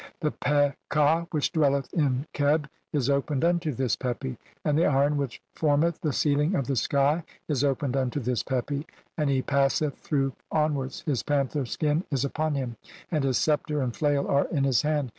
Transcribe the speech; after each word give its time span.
The 0.21 0.31
Peh 0.31 0.71
ka 0.89 1.27
which 1.29 1.51
dwelleth 1.51 1.93
in 1.93 2.25
"Qebh 2.33 2.65
is 2.91 3.07
opened 3.07 3.45
unto 3.45 3.71
this 3.71 3.95
Pepi, 3.95 4.35
and 4.65 4.75
the 4.75 4.87
iron 4.87 5.15
which 5.15 5.43
"formeth 5.53 6.01
the 6.01 6.11
ceiling 6.11 6.55
of 6.55 6.65
the 6.65 6.75
sky 6.75 7.23
is 7.47 7.63
opened 7.63 7.95
unto 7.95 8.19
this 8.19 8.41
"Pepi, 8.41 8.87
and 9.15 9.29
he 9.29 9.43
passeth 9.43 9.99
through 9.99 10.33
onwards; 10.51 11.01
his 11.01 11.21
panther 11.21 11.67
"skin 11.67 12.03
is 12.09 12.25
upon 12.25 12.55
him, 12.55 12.77
and 13.11 13.23
his 13.23 13.37
sceptre 13.37 13.79
and 13.79 13.95
flail 13.95 14.27
are 14.27 14.45
in 14.47 14.63
his 14.63 14.81
"hand. 14.81 15.09